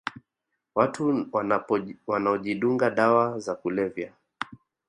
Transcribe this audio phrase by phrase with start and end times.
[0.75, 1.25] Watu
[2.07, 4.13] wanaojidunga dawa za kulevya